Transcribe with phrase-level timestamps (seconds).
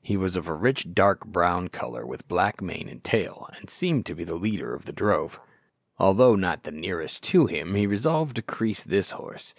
[0.00, 4.06] He was of a rich dark brown colour, with black mane and tail, and seemed
[4.06, 5.38] to be the leader of the drove.
[5.98, 9.52] Although not the nearest to him, he resolved to crease this horse.